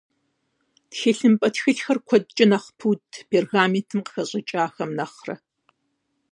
Тхылъымпӏэ 0.89 1.49
тхылъхэр 1.53 1.97
куэдкӏэ 2.07 2.45
нэхъ 2.49 2.69
пудт 2.79 3.11
пергаментым 3.29 3.99
къыхэщӏыкӏахэм 4.05 4.91
нэхърэ. 4.97 5.35